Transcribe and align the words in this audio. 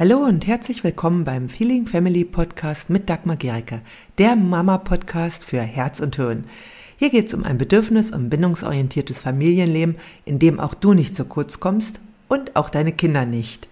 Hallo 0.00 0.18
und 0.18 0.46
herzlich 0.46 0.84
willkommen 0.84 1.24
beim 1.24 1.48
Feeling 1.48 1.88
Family 1.88 2.24
Podcast 2.24 2.88
mit 2.88 3.10
Dagmar 3.10 3.34
Gericke, 3.34 3.80
der 4.18 4.36
Mama-Podcast 4.36 5.44
für 5.44 5.60
Herz 5.60 5.98
und 5.98 6.14
Hirn. 6.14 6.44
Hier 6.98 7.10
geht 7.10 7.26
es 7.26 7.34
um 7.34 7.42
ein 7.42 7.58
bedürfnis- 7.58 8.12
und 8.12 8.30
bindungsorientiertes 8.30 9.18
Familienleben, 9.18 9.96
in 10.24 10.38
dem 10.38 10.60
auch 10.60 10.74
du 10.74 10.94
nicht 10.94 11.16
zu 11.16 11.24
kurz 11.24 11.58
kommst 11.58 11.98
und 12.28 12.54
auch 12.54 12.70
deine 12.70 12.92
Kinder 12.92 13.26
nicht. 13.26 13.68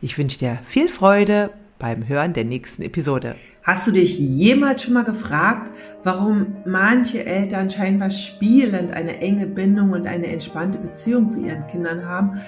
Ich 0.00 0.16
wünsche 0.16 0.38
dir 0.38 0.60
viel 0.64 0.88
Freude 0.88 1.50
beim 1.78 2.08
Hören 2.08 2.32
der 2.32 2.44
nächsten 2.44 2.80
Episode. 2.80 3.36
Hast 3.62 3.86
du 3.86 3.90
dich 3.90 4.18
jemals 4.18 4.82
schon 4.82 4.94
mal 4.94 5.04
gefragt, 5.04 5.70
warum 6.04 6.56
manche 6.64 7.26
Eltern 7.26 7.68
scheinbar 7.68 8.10
spielend 8.10 8.92
eine 8.92 9.20
enge 9.20 9.46
Bindung 9.46 9.90
und 9.90 10.06
eine 10.06 10.28
entspannte 10.28 10.78
Beziehung 10.78 11.28
zu 11.28 11.38
ihren 11.42 11.66
Kindern 11.66 12.06
haben, 12.06 12.40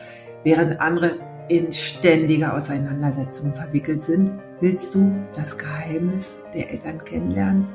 während 0.45 0.81
andere 0.81 1.28
in 1.49 1.73
ständiger 1.73 2.55
Auseinandersetzung 2.55 3.55
verwickelt 3.55 4.03
sind, 4.03 4.31
willst 4.61 4.95
du 4.95 5.13
das 5.35 5.57
Geheimnis 5.57 6.39
der 6.55 6.71
Eltern 6.71 7.03
kennenlernen, 7.05 7.67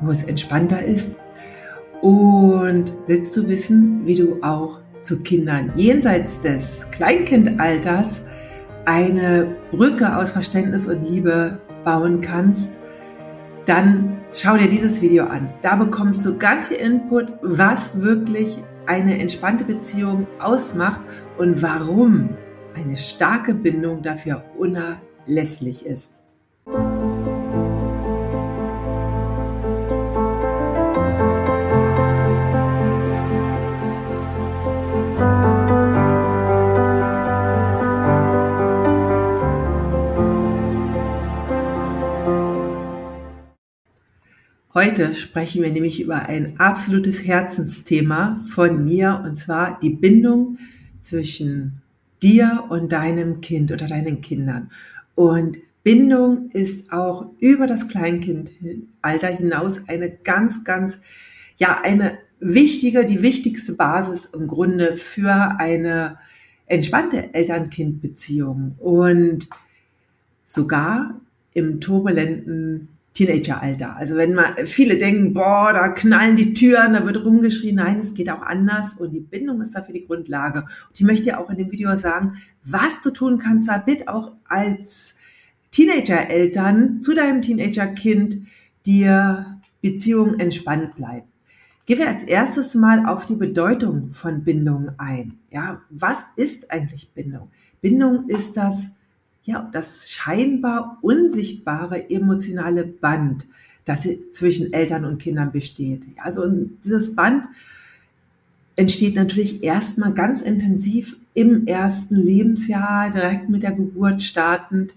wo 0.00 0.10
es 0.10 0.24
entspannter 0.24 0.82
ist? 0.82 1.16
Und 2.00 2.92
willst 3.06 3.36
du 3.36 3.46
wissen, 3.48 4.00
wie 4.04 4.16
du 4.16 4.42
auch 4.42 4.80
zu 5.02 5.20
Kindern 5.20 5.72
jenseits 5.76 6.40
des 6.40 6.84
Kleinkindalters 6.90 8.24
eine 8.84 9.54
Brücke 9.70 10.16
aus 10.16 10.32
Verständnis 10.32 10.86
und 10.86 11.08
Liebe 11.08 11.58
bauen 11.84 12.20
kannst? 12.20 12.72
Dann 13.66 14.18
schau 14.32 14.56
dir 14.56 14.68
dieses 14.68 15.00
Video 15.00 15.26
an. 15.26 15.48
Da 15.62 15.76
bekommst 15.76 16.26
du 16.26 16.36
ganz 16.36 16.66
viel 16.66 16.78
Input, 16.78 17.32
was 17.42 18.00
wirklich 18.00 18.60
eine 18.86 19.20
entspannte 19.20 19.64
Beziehung 19.64 20.26
ausmacht 20.40 21.00
und 21.38 21.62
warum 21.62 22.30
eine 22.74 22.96
starke 22.96 23.54
Bindung 23.54 24.02
dafür 24.02 24.44
unerlässlich 24.56 25.86
ist. 25.86 26.14
Heute 44.74 45.14
sprechen 45.14 45.62
wir 45.62 45.70
nämlich 45.70 46.00
über 46.00 46.26
ein 46.26 46.58
absolutes 46.58 47.26
Herzensthema 47.26 48.42
von 48.48 48.84
mir, 48.84 49.22
und 49.22 49.36
zwar 49.36 49.78
die 49.80 49.90
Bindung 49.90 50.58
zwischen 51.00 51.82
dir 52.22 52.64
und 52.68 52.92
deinem 52.92 53.40
Kind 53.40 53.72
oder 53.72 53.86
deinen 53.86 54.20
Kindern. 54.20 54.70
Und 55.14 55.58
Bindung 55.82 56.50
ist 56.52 56.92
auch 56.92 57.30
über 57.40 57.66
das 57.66 57.88
Kleinkindalter 57.88 59.28
hinaus 59.28 59.88
eine 59.88 60.10
ganz, 60.10 60.64
ganz, 60.64 61.00
ja, 61.56 61.80
eine 61.82 62.18
wichtige, 62.38 63.04
die 63.04 63.22
wichtigste 63.22 63.72
Basis 63.72 64.26
im 64.26 64.46
Grunde 64.46 64.96
für 64.96 65.58
eine 65.58 66.18
entspannte 66.66 67.34
Eltern-Kind-Beziehung. 67.34 68.76
Und 68.78 69.48
sogar 70.46 71.20
im 71.54 71.80
turbulenten 71.80 72.88
Teenageralter. 73.14 73.96
Also 73.96 74.16
wenn 74.16 74.34
man 74.34 74.66
viele 74.66 74.96
denken, 74.96 75.34
boah, 75.34 75.72
da 75.72 75.88
knallen 75.88 76.36
die 76.36 76.54
Türen, 76.54 76.94
da 76.94 77.04
wird 77.04 77.24
rumgeschrien, 77.24 77.76
nein, 77.76 78.00
es 78.00 78.14
geht 78.14 78.30
auch 78.30 78.42
anders 78.42 78.94
und 78.94 79.12
die 79.12 79.20
Bindung 79.20 79.60
ist 79.60 79.74
dafür 79.74 79.92
die 79.92 80.06
Grundlage. 80.06 80.60
Und 80.60 80.94
ich 80.94 81.02
möchte 81.02 81.24
dir 81.24 81.38
auch 81.38 81.50
in 81.50 81.58
dem 81.58 81.70
Video 81.70 81.94
sagen, 81.96 82.38
was 82.64 83.00
du 83.02 83.10
tun 83.10 83.38
kannst, 83.38 83.68
damit 83.68 84.08
auch 84.08 84.32
als 84.44 85.14
Teenagereltern 85.72 87.02
zu 87.02 87.14
deinem 87.14 87.42
Teenagerkind 87.42 88.46
dir 88.86 89.60
Beziehung 89.82 90.38
entspannt 90.38 90.94
bleibt. 90.96 91.26
Gehen 91.84 91.98
wir 91.98 92.08
als 92.08 92.22
erstes 92.22 92.74
mal 92.74 93.06
auf 93.06 93.26
die 93.26 93.34
Bedeutung 93.34 94.14
von 94.14 94.44
Bindung 94.44 94.92
ein. 94.98 95.38
Ja, 95.50 95.82
was 95.90 96.24
ist 96.36 96.70
eigentlich 96.70 97.10
Bindung? 97.12 97.50
Bindung 97.80 98.28
ist 98.28 98.56
das 98.56 98.88
ja, 99.44 99.68
das 99.72 100.10
scheinbar 100.10 100.98
unsichtbare 101.00 102.10
emotionale 102.10 102.84
Band, 102.84 103.46
das 103.84 104.06
zwischen 104.30 104.72
Eltern 104.72 105.04
und 105.04 105.18
Kindern 105.18 105.50
besteht. 105.50 106.06
Also 106.16 106.44
dieses 106.84 107.14
Band 107.16 107.46
entsteht 108.76 109.16
natürlich 109.16 109.62
erstmal 109.62 110.14
ganz 110.14 110.40
intensiv 110.40 111.16
im 111.34 111.66
ersten 111.66 112.16
Lebensjahr, 112.16 113.10
direkt 113.10 113.48
mit 113.48 113.62
der 113.62 113.72
Geburt 113.72 114.22
startend. 114.22 114.94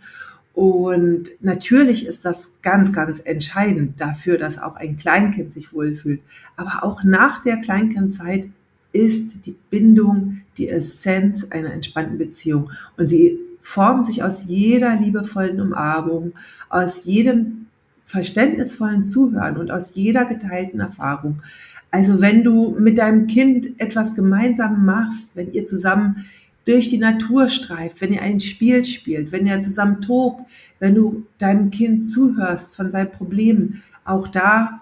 Und 0.53 1.31
natürlich 1.41 2.05
ist 2.05 2.23
das 2.23 2.51
ganz, 2.61 2.93
ganz 2.93 3.19
entscheidend 3.23 3.99
dafür, 3.99 4.37
dass 4.37 4.61
auch 4.61 4.75
ein 4.75 4.97
Kleinkind 4.97 5.51
sich 5.51 5.73
wohlfühlt. 5.73 6.21
Aber 6.55 6.83
auch 6.83 7.03
nach 7.03 7.41
der 7.43 7.57
Kleinkindzeit 7.57 8.47
ist 8.93 9.45
die 9.45 9.55
Bindung 9.69 10.41
die 10.57 10.69
Essenz 10.69 11.45
einer 11.49 11.73
entspannten 11.73 12.17
Beziehung. 12.17 12.71
Und 12.95 13.09
sie 13.09 13.37
formt 13.65 14.05
sich 14.05 14.21
aus 14.21 14.45
jeder 14.45 14.95
liebevollen 14.95 15.59
Umarmung, 15.59 16.33
aus 16.69 17.03
jedem 17.03 17.65
verständnisvollen 18.05 19.03
Zuhören 19.03 19.57
und 19.57 19.71
aus 19.71 19.95
jeder 19.95 20.25
geteilten 20.25 20.79
Erfahrung. 20.79 21.41
Also 21.89 22.21
wenn 22.21 22.43
du 22.43 22.77
mit 22.79 22.99
deinem 22.99 23.25
Kind 23.25 23.79
etwas 23.79 24.13
gemeinsam 24.13 24.85
machst, 24.85 25.35
wenn 25.35 25.51
ihr 25.51 25.65
zusammen 25.65 26.25
durch 26.65 26.89
die 26.89 26.99
Natur 26.99 27.49
streift, 27.49 28.01
wenn 28.01 28.13
ihr 28.13 28.21
ein 28.21 28.39
Spiel 28.39 28.85
spielt, 28.85 29.31
wenn 29.31 29.47
ihr 29.47 29.59
zusammen 29.61 29.99
tobt, 29.99 30.43
wenn 30.79 30.93
du 30.93 31.25
deinem 31.39 31.71
Kind 31.71 32.07
zuhörst 32.07 32.75
von 32.75 32.91
seinen 32.91 33.11
Problemen, 33.11 33.81
auch 34.03 34.27
da 34.27 34.81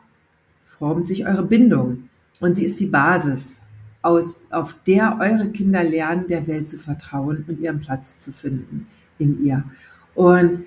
formt 0.77 1.07
sich 1.07 1.25
eure 1.25 1.45
Bindung 1.45 2.09
und 2.41 2.55
sie 2.55 2.65
ist 2.65 2.81
die 2.81 2.87
Basis 2.87 3.61
aus, 4.03 4.39
auf 4.51 4.75
der 4.85 5.17
eure 5.19 5.49
Kinder 5.49 5.83
lernen, 5.83 6.27
der 6.27 6.45
Welt 6.45 6.69
zu 6.69 6.77
vertrauen 6.77 7.43
und 7.47 7.59
ihren 7.59 7.79
Platz 7.79 8.19
zu 8.19 8.31
finden 8.31 8.85
in 9.17 9.43
ihr. 9.43 9.63
Und 10.13 10.65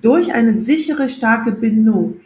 durch 0.00 0.32
eine 0.32 0.54
sichere, 0.54 1.08
starke 1.08 1.52
Bindung 1.52 2.20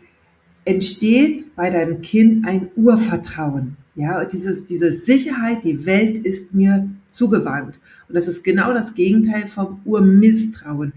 entsteht 0.64 1.54
bei 1.54 1.70
deinem 1.70 2.02
Kind 2.02 2.46
ein 2.46 2.68
Urvertrauen. 2.76 3.76
Ja, 3.94 4.24
dieses, 4.26 4.66
diese 4.66 4.92
Sicherheit, 4.92 5.64
die 5.64 5.86
Welt 5.86 6.18
ist 6.18 6.52
mir 6.52 6.90
zugewandt. 7.08 7.80
Und 8.08 8.14
das 8.14 8.28
ist 8.28 8.44
genau 8.44 8.74
das 8.74 8.94
Gegenteil 8.94 9.46
vom 9.46 9.80
Urmisstrauen. 9.86 10.92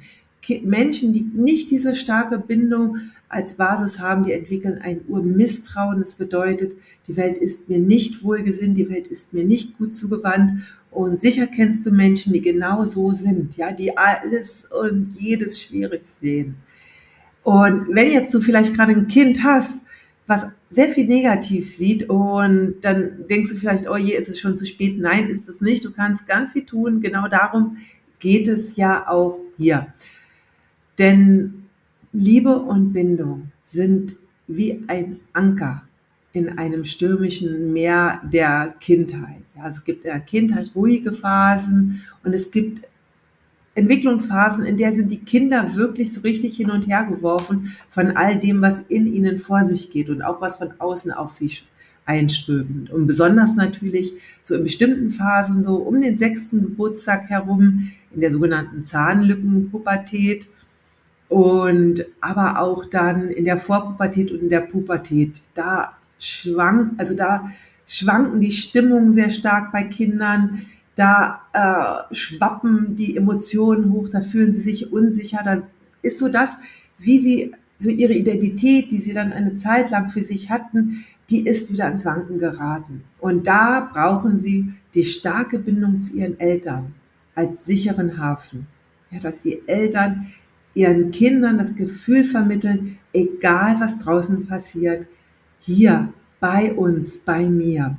Menschen, 0.63 1.13
die 1.13 1.21
nicht 1.21 1.71
diese 1.71 1.95
starke 1.95 2.39
Bindung 2.39 2.97
als 3.29 3.53
Basis 3.55 3.99
haben, 3.99 4.23
die 4.23 4.33
entwickeln 4.33 4.79
ein 4.81 5.01
Urmisstrauen. 5.07 5.99
Das 5.99 6.15
bedeutet, 6.15 6.75
die 7.07 7.15
Welt 7.15 7.37
ist 7.37 7.69
mir 7.69 7.79
nicht 7.79 8.23
wohlgesinnt, 8.23 8.77
die 8.77 8.89
Welt 8.89 9.07
ist 9.07 9.33
mir 9.33 9.43
nicht 9.43 9.77
gut 9.77 9.95
zugewandt. 9.95 10.61
Und 10.91 11.21
sicher 11.21 11.47
kennst 11.47 11.85
du 11.85 11.91
Menschen, 11.91 12.33
die 12.33 12.41
genau 12.41 12.85
so 12.85 13.11
sind, 13.11 13.57
ja, 13.57 13.71
die 13.71 13.95
alles 13.95 14.65
und 14.65 15.13
jedes 15.13 15.61
schwierig 15.61 16.01
sehen. 16.03 16.55
Und 17.43 17.87
wenn 17.95 18.11
jetzt 18.11 18.33
du 18.33 18.41
vielleicht 18.41 18.73
gerade 18.73 18.93
ein 18.93 19.07
Kind 19.07 19.43
hast, 19.43 19.79
was 20.27 20.47
sehr 20.69 20.89
viel 20.89 21.07
negativ 21.07 21.67
sieht 21.67 22.07
und 22.09 22.75
dann 22.81 23.27
denkst 23.27 23.49
du 23.49 23.55
vielleicht, 23.55 23.89
oh 23.89 23.97
je, 23.97 24.15
ist 24.15 24.29
es 24.29 24.39
schon 24.39 24.55
zu 24.55 24.65
spät. 24.65 24.99
Nein, 24.99 25.27
ist 25.27 25.49
es 25.49 25.61
nicht. 25.61 25.83
Du 25.83 25.91
kannst 25.91 26.27
ganz 26.27 26.51
viel 26.51 26.65
tun. 26.65 27.01
Genau 27.01 27.27
darum 27.27 27.77
geht 28.19 28.47
es 28.47 28.75
ja 28.75 29.07
auch 29.07 29.39
hier. 29.57 29.87
Denn 30.99 31.63
Liebe 32.11 32.59
und 32.59 32.93
Bindung 32.93 33.51
sind 33.63 34.15
wie 34.47 34.83
ein 34.87 35.19
Anker 35.33 35.83
in 36.33 36.57
einem 36.57 36.85
stürmischen 36.85 37.73
Meer 37.73 38.21
der 38.31 38.75
Kindheit. 38.79 39.43
Ja, 39.55 39.69
es 39.69 39.83
gibt 39.83 40.05
in 40.05 40.11
der 40.11 40.19
Kindheit 40.19 40.71
ruhige 40.75 41.13
Phasen 41.13 42.03
und 42.23 42.35
es 42.35 42.51
gibt 42.51 42.85
Entwicklungsphasen, 43.75 44.65
in 44.65 44.77
der 44.77 44.93
sind 44.93 45.09
die 45.09 45.19
Kinder 45.19 45.75
wirklich 45.75 46.11
so 46.11 46.21
richtig 46.21 46.57
hin 46.57 46.69
und 46.69 46.87
her 46.87 47.05
geworfen 47.05 47.73
von 47.89 48.17
all 48.17 48.37
dem, 48.37 48.61
was 48.61 48.81
in 48.89 49.11
ihnen 49.11 49.39
vor 49.39 49.63
sich 49.63 49.89
geht 49.89 50.09
und 50.09 50.21
auch 50.21 50.41
was 50.41 50.57
von 50.57 50.73
außen 50.79 51.11
auf 51.11 51.31
sie 51.31 51.51
einströmt. 52.05 52.89
Und 52.89 53.07
besonders 53.07 53.55
natürlich 53.55 54.13
so 54.43 54.55
in 54.55 54.63
bestimmten 54.63 55.11
Phasen, 55.11 55.63
so 55.63 55.75
um 55.75 56.01
den 56.01 56.17
sechsten 56.17 56.59
Geburtstag 56.59 57.29
herum, 57.29 57.89
in 58.13 58.19
der 58.19 58.31
sogenannten 58.31 58.83
Zahnlückenpubertät, 58.83 60.47
und 61.29 62.05
aber 62.21 62.59
auch 62.59 62.85
dann 62.85 63.29
in 63.29 63.45
der 63.45 63.59
Vorpubertät 63.59 64.31
und 64.31 64.41
in 64.41 64.49
der 64.49 64.61
Pubertät. 64.61 65.43
Da 65.53 65.93
schwank, 66.17 66.93
also 66.97 67.13
da 67.13 67.49
schwanken 67.85 68.41
die 68.41 68.51
Stimmungen 68.51 69.13
sehr 69.13 69.29
stark 69.29 69.71
bei 69.71 69.83
Kindern. 69.83 70.65
Da 70.95 71.41
äh, 71.53 72.13
schwappen 72.13 72.95
die 72.95 73.15
Emotionen 73.15 73.93
hoch, 73.93 74.09
da 74.09 74.21
fühlen 74.21 74.51
sie 74.51 74.61
sich 74.61 74.91
unsicher. 74.91 75.41
Da 75.45 75.61
ist 76.01 76.17
so 76.17 76.27
das, 76.27 76.57
wie 76.97 77.19
sie 77.19 77.53
so 77.77 77.89
ihre 77.89 78.13
Identität, 78.13 78.91
die 78.91 78.99
sie 78.99 79.13
dann 79.13 79.31
eine 79.31 79.55
Zeit 79.55 79.91
lang 79.91 80.09
für 80.09 80.23
sich 80.23 80.49
hatten, 80.49 81.05
die 81.29 81.45
ist 81.45 81.71
wieder 81.71 81.85
ans 81.85 82.05
Wanken 82.05 82.39
geraten. 82.39 83.03
Und 83.19 83.47
da 83.47 83.89
brauchen 83.93 84.41
sie 84.41 84.73
die 84.95 85.03
starke 85.03 85.59
Bindung 85.59 85.99
zu 85.99 86.15
ihren 86.15 86.39
Eltern 86.39 86.95
als 87.35 87.65
sicheren 87.65 88.17
Hafen. 88.17 88.67
Ja, 89.11 89.19
dass 89.19 89.43
die 89.43 89.61
Eltern 89.67 90.27
ihren 90.73 91.11
Kindern 91.11 91.57
das 91.57 91.75
Gefühl 91.75 92.23
vermitteln, 92.23 92.97
egal 93.13 93.79
was 93.79 93.99
draußen 93.99 94.47
passiert, 94.47 95.07
hier 95.59 96.13
bei 96.39 96.73
uns, 96.73 97.17
bei 97.17 97.47
mir, 97.47 97.97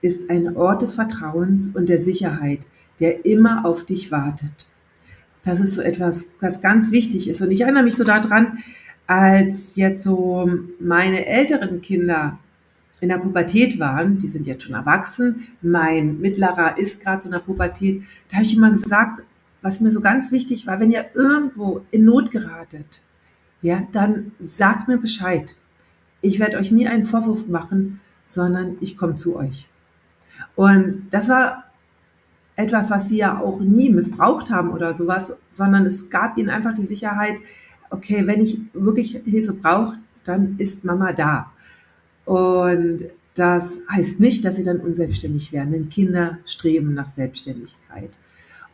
ist 0.00 0.30
ein 0.30 0.56
Ort 0.56 0.82
des 0.82 0.92
Vertrauens 0.92 1.68
und 1.68 1.88
der 1.88 2.00
Sicherheit, 2.00 2.66
der 3.00 3.24
immer 3.24 3.64
auf 3.64 3.84
dich 3.84 4.10
wartet. 4.10 4.68
Das 5.44 5.60
ist 5.60 5.74
so 5.74 5.80
etwas, 5.80 6.26
was 6.40 6.60
ganz 6.60 6.90
wichtig 6.90 7.28
ist. 7.28 7.40
Und 7.40 7.50
ich 7.50 7.62
erinnere 7.62 7.84
mich 7.84 7.96
so 7.96 8.04
daran, 8.04 8.58
als 9.06 9.76
jetzt 9.76 10.04
so 10.04 10.48
meine 10.80 11.26
älteren 11.26 11.80
Kinder 11.80 12.38
in 13.00 13.08
der 13.08 13.18
Pubertät 13.18 13.80
waren, 13.80 14.18
die 14.18 14.28
sind 14.28 14.46
jetzt 14.46 14.62
schon 14.62 14.74
erwachsen, 14.74 15.48
mein 15.60 16.20
mittlerer 16.20 16.78
ist 16.78 17.00
gerade 17.00 17.20
so 17.20 17.26
in 17.26 17.32
der 17.32 17.40
Pubertät, 17.40 18.04
da 18.28 18.36
habe 18.36 18.46
ich 18.46 18.56
immer 18.56 18.70
gesagt, 18.70 19.22
was 19.62 19.80
mir 19.80 19.92
so 19.92 20.00
ganz 20.00 20.30
wichtig 20.32 20.66
war, 20.66 20.80
wenn 20.80 20.90
ihr 20.90 21.06
irgendwo 21.14 21.82
in 21.90 22.04
Not 22.04 22.30
geratet, 22.30 23.00
ja, 23.62 23.86
dann 23.92 24.32
sagt 24.40 24.88
mir 24.88 24.98
Bescheid. 24.98 25.56
Ich 26.20 26.38
werde 26.38 26.58
euch 26.58 26.72
nie 26.72 26.88
einen 26.88 27.06
Vorwurf 27.06 27.46
machen, 27.46 28.00
sondern 28.26 28.76
ich 28.80 28.96
komme 28.96 29.14
zu 29.14 29.36
euch. 29.36 29.68
Und 30.56 31.06
das 31.10 31.28
war 31.28 31.64
etwas, 32.56 32.90
was 32.90 33.08
sie 33.08 33.18
ja 33.18 33.40
auch 33.40 33.60
nie 33.60 33.90
missbraucht 33.90 34.50
haben 34.50 34.70
oder 34.70 34.94
sowas, 34.94 35.36
sondern 35.50 35.86
es 35.86 36.10
gab 36.10 36.36
ihnen 36.36 36.50
einfach 36.50 36.74
die 36.74 36.86
Sicherheit, 36.86 37.36
okay, 37.90 38.26
wenn 38.26 38.40
ich 38.40 38.60
wirklich 38.72 39.20
Hilfe 39.24 39.52
brauche, 39.52 39.96
dann 40.24 40.56
ist 40.58 40.84
Mama 40.84 41.12
da. 41.12 41.52
Und 42.24 43.04
das 43.34 43.78
heißt 43.90 44.20
nicht, 44.20 44.44
dass 44.44 44.56
sie 44.56 44.62
dann 44.62 44.80
unselbstständig 44.80 45.52
werden, 45.52 45.72
denn 45.72 45.88
Kinder 45.88 46.38
streben 46.44 46.94
nach 46.94 47.08
Selbstständigkeit. 47.08 48.10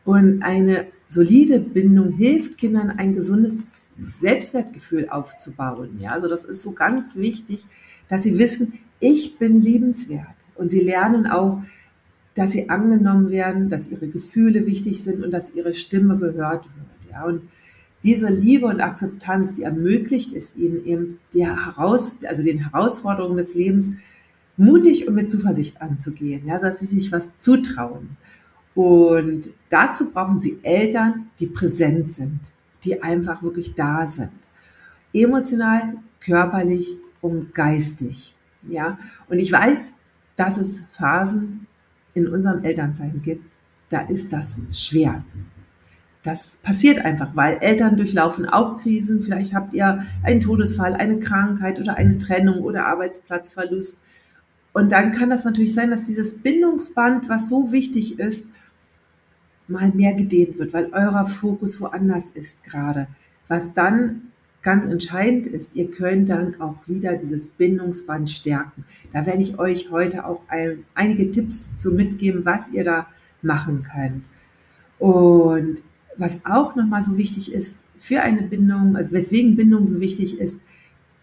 Und 0.04 0.42
eine 0.42 0.86
solide 1.08 1.60
Bindung 1.60 2.12
hilft 2.12 2.58
Kindern, 2.58 2.90
ein 2.90 3.14
gesundes 3.14 3.88
Selbstwertgefühl 4.20 5.08
aufzubauen. 5.08 5.98
Ja, 6.00 6.12
also 6.12 6.28
das 6.28 6.44
ist 6.44 6.62
so 6.62 6.72
ganz 6.72 7.16
wichtig, 7.16 7.66
dass 8.08 8.22
sie 8.22 8.38
wissen, 8.38 8.74
ich 9.00 9.38
bin 9.38 9.60
liebenswert. 9.60 10.26
Und 10.54 10.70
sie 10.70 10.80
lernen 10.80 11.26
auch, 11.26 11.62
dass 12.34 12.52
sie 12.52 12.68
angenommen 12.68 13.30
werden, 13.30 13.68
dass 13.68 13.90
ihre 13.90 14.08
Gefühle 14.08 14.66
wichtig 14.66 15.02
sind 15.02 15.24
und 15.24 15.32
dass 15.32 15.54
ihre 15.54 15.74
Stimme 15.74 16.16
gehört 16.16 16.64
wird. 16.64 17.12
Ja, 17.12 17.24
und 17.24 17.42
diese 18.04 18.28
Liebe 18.28 18.66
und 18.66 18.80
Akzeptanz, 18.80 19.54
die 19.54 19.62
ermöglicht 19.62 20.32
es 20.32 20.54
ihnen 20.54 20.84
eben, 20.86 21.18
die 21.32 21.44
heraus, 21.44 22.16
also 22.24 22.42
den 22.44 22.58
Herausforderungen 22.58 23.36
des 23.36 23.54
Lebens 23.54 23.92
mutig 24.56 25.08
und 25.08 25.14
mit 25.14 25.30
Zuversicht 25.30 25.82
anzugehen, 25.82 26.46
ja, 26.46 26.58
dass 26.58 26.78
sie 26.80 26.86
sich 26.86 27.10
was 27.10 27.36
zutrauen. 27.36 28.16
Und 28.78 29.50
dazu 29.70 30.12
brauchen 30.12 30.38
sie 30.38 30.60
Eltern, 30.62 31.30
die 31.40 31.48
präsent 31.48 32.12
sind, 32.12 32.38
die 32.84 33.02
einfach 33.02 33.42
wirklich 33.42 33.74
da 33.74 34.06
sind. 34.06 34.30
Emotional, 35.12 35.94
körperlich 36.20 36.94
und 37.20 37.52
geistig. 37.56 38.36
Ja, 38.62 38.96
und 39.28 39.40
ich 39.40 39.50
weiß, 39.50 39.94
dass 40.36 40.58
es 40.58 40.84
Phasen 40.90 41.66
in 42.14 42.28
unserem 42.28 42.62
Elternzeit 42.62 43.20
gibt, 43.24 43.52
da 43.88 44.02
ist 44.02 44.32
das 44.32 44.56
schwer 44.70 45.24
das 46.28 46.58
passiert 46.62 46.98
einfach, 46.98 47.34
weil 47.34 47.56
Eltern 47.62 47.96
durchlaufen 47.96 48.44
auch 48.44 48.82
Krisen. 48.82 49.22
Vielleicht 49.22 49.54
habt 49.54 49.72
ihr 49.72 50.02
einen 50.22 50.40
Todesfall, 50.40 50.92
eine 50.92 51.20
Krankheit 51.20 51.80
oder 51.80 51.96
eine 51.96 52.18
Trennung 52.18 52.60
oder 52.60 52.84
Arbeitsplatzverlust. 52.84 53.98
Und 54.74 54.92
dann 54.92 55.12
kann 55.12 55.30
das 55.30 55.46
natürlich 55.46 55.72
sein, 55.72 55.90
dass 55.90 56.04
dieses 56.04 56.42
Bindungsband, 56.42 57.30
was 57.30 57.48
so 57.48 57.72
wichtig 57.72 58.18
ist, 58.18 58.46
mal 59.68 59.90
mehr 59.90 60.14
gedehnt 60.14 60.58
wird, 60.58 60.72
weil 60.72 60.88
euer 60.92 61.26
Fokus 61.26 61.80
woanders 61.80 62.30
ist 62.30 62.64
gerade. 62.64 63.06
Was 63.48 63.74
dann 63.74 64.22
ganz 64.62 64.90
entscheidend 64.90 65.46
ist, 65.46 65.74
ihr 65.74 65.90
könnt 65.90 66.28
dann 66.28 66.60
auch 66.60 66.76
wieder 66.86 67.16
dieses 67.16 67.48
Bindungsband 67.48 68.30
stärken. 68.30 68.84
Da 69.12 69.24
werde 69.24 69.40
ich 69.40 69.58
euch 69.58 69.90
heute 69.90 70.26
auch 70.26 70.42
ein, 70.48 70.84
einige 70.94 71.30
Tipps 71.30 71.76
zu 71.76 71.92
mitgeben, 71.92 72.44
was 72.44 72.70
ihr 72.70 72.84
da 72.84 73.06
machen 73.42 73.84
könnt. 73.84 74.24
Und 74.98 75.82
was 76.16 76.44
auch 76.44 76.74
nochmal 76.74 77.04
so 77.04 77.16
wichtig 77.16 77.52
ist 77.52 77.84
für 78.00 78.20
eine 78.20 78.42
Bindung, 78.42 78.96
also 78.96 79.12
weswegen 79.12 79.56
Bindung 79.56 79.86
so 79.86 80.00
wichtig 80.00 80.38
ist, 80.38 80.60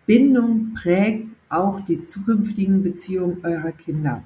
Bindung 0.06 0.74
prägt 0.74 1.30
auch 1.50 1.82
die 1.82 2.04
zukünftigen 2.04 2.84
Beziehungen 2.84 3.38
eurer 3.44 3.72
Kinder. 3.72 4.24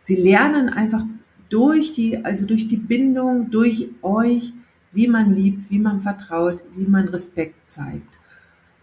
Sie 0.00 0.16
lernen 0.16 0.68
einfach 0.68 1.04
durch 1.48 1.92
die, 1.92 2.24
also 2.24 2.46
durch 2.46 2.68
die 2.68 2.76
Bindung, 2.76 3.50
durch 3.50 3.88
euch, 4.02 4.52
wie 4.92 5.08
man 5.08 5.34
liebt, 5.34 5.70
wie 5.70 5.78
man 5.78 6.00
vertraut, 6.00 6.62
wie 6.74 6.86
man 6.86 7.08
Respekt 7.08 7.70
zeigt. 7.70 8.18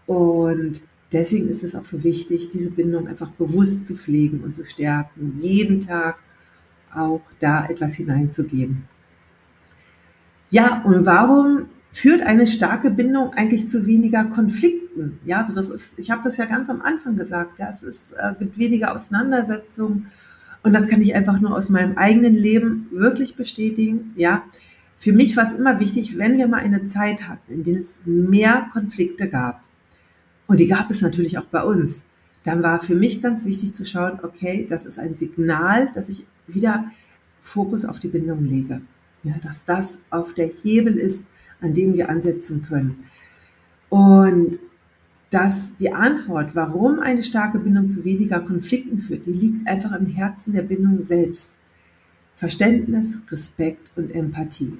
Und 0.06 0.82
deswegen 1.12 1.48
ist 1.48 1.64
es 1.64 1.74
auch 1.74 1.84
so 1.84 2.02
wichtig, 2.04 2.48
diese 2.48 2.70
Bindung 2.70 3.08
einfach 3.08 3.30
bewusst 3.30 3.86
zu 3.86 3.96
pflegen 3.96 4.40
und 4.40 4.54
zu 4.54 4.64
stärken, 4.64 5.38
jeden 5.40 5.80
Tag 5.80 6.18
auch 6.94 7.22
da 7.40 7.66
etwas 7.66 7.94
hineinzugeben. 7.94 8.84
Ja, 10.50 10.82
und 10.82 11.04
warum 11.06 11.66
führt 11.92 12.22
eine 12.22 12.46
starke 12.46 12.90
Bindung 12.90 13.32
eigentlich 13.34 13.68
zu 13.68 13.86
weniger 13.86 14.24
Konflikten? 14.24 15.18
Ja, 15.24 15.38
also 15.38 15.52
das 15.54 15.68
ist, 15.68 15.98
ich 15.98 16.10
habe 16.10 16.22
das 16.22 16.36
ja 16.36 16.44
ganz 16.44 16.70
am 16.70 16.80
Anfang 16.82 17.16
gesagt, 17.16 17.58
ja, 17.58 17.68
es 17.70 17.82
ist, 17.82 18.12
äh, 18.12 18.34
gibt 18.38 18.56
weniger 18.56 18.94
Auseinandersetzungen 18.94 20.06
und 20.66 20.72
das 20.72 20.88
kann 20.88 21.00
ich 21.00 21.14
einfach 21.14 21.40
nur 21.40 21.54
aus 21.54 21.70
meinem 21.70 21.96
eigenen 21.96 22.34
Leben 22.34 22.88
wirklich 22.90 23.36
bestätigen. 23.36 24.12
Ja, 24.16 24.42
für 24.98 25.12
mich 25.12 25.36
war 25.36 25.44
es 25.44 25.52
immer 25.52 25.78
wichtig, 25.78 26.18
wenn 26.18 26.38
wir 26.38 26.48
mal 26.48 26.58
eine 26.58 26.86
Zeit 26.86 27.28
hatten, 27.28 27.52
in 27.52 27.62
der 27.62 27.80
es 27.80 28.00
mehr 28.04 28.66
Konflikte 28.72 29.28
gab, 29.28 29.62
und 30.48 30.58
die 30.58 30.66
gab 30.66 30.90
es 30.90 31.02
natürlich 31.02 31.38
auch 31.38 31.44
bei 31.44 31.62
uns, 31.62 32.02
dann 32.42 32.64
war 32.64 32.82
für 32.82 32.96
mich 32.96 33.22
ganz 33.22 33.44
wichtig 33.44 33.74
zu 33.74 33.84
schauen, 33.84 34.18
okay, 34.24 34.66
das 34.68 34.84
ist 34.84 34.98
ein 34.98 35.14
Signal, 35.14 35.88
dass 35.94 36.08
ich 36.08 36.26
wieder 36.48 36.90
Fokus 37.40 37.84
auf 37.84 38.00
die 38.00 38.08
Bindung 38.08 38.44
lege. 38.44 38.80
Ja, 39.22 39.36
dass 39.44 39.64
das 39.64 39.98
auf 40.10 40.34
der 40.34 40.50
Hebel 40.64 40.96
ist, 40.96 41.22
an 41.60 41.74
dem 41.74 41.94
wir 41.94 42.10
ansetzen 42.10 42.62
können. 42.62 43.04
Und 43.88 44.58
dass 45.30 45.76
die 45.76 45.92
Antwort, 45.92 46.54
warum 46.54 47.00
eine 47.00 47.22
starke 47.22 47.58
Bindung 47.58 47.88
zu 47.88 48.04
weniger 48.04 48.40
Konflikten 48.40 48.98
führt, 48.98 49.26
die 49.26 49.32
liegt 49.32 49.66
einfach 49.66 49.92
im 49.92 50.06
Herzen 50.06 50.52
der 50.52 50.62
Bindung 50.62 51.02
selbst. 51.02 51.52
Verständnis, 52.36 53.18
Respekt 53.30 53.90
und 53.96 54.14
Empathie. 54.14 54.78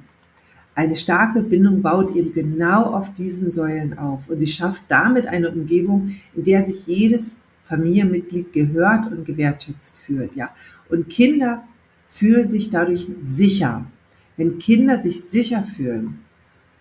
Eine 0.75 0.94
starke 0.94 1.43
Bindung 1.43 1.81
baut 1.81 2.14
eben 2.14 2.32
genau 2.32 2.82
auf 2.82 3.14
diesen 3.14 3.50
Säulen 3.50 3.98
auf 3.98 4.28
und 4.28 4.38
sie 4.40 4.46
schafft 4.46 4.82
damit 4.88 5.26
eine 5.26 5.50
Umgebung, 5.50 6.15
in 6.34 6.44
der 6.44 6.65
sich 6.67 6.86
jedes 6.86 7.34
Familienmitglied 7.65 8.53
gehört 8.53 9.10
und 9.10 9.24
gewertschätzt 9.24 9.96
fühlt, 9.96 10.36
ja. 10.36 10.50
Und 10.88 11.08
Kinder 11.08 11.65
fühlen 12.10 12.50
sich 12.50 12.69
dadurch 12.70 13.08
sicher. 13.24 13.86
Wenn 14.36 14.58
Kinder 14.58 15.00
sich 15.00 15.24
sicher 15.24 15.65
fühlen 15.65 16.19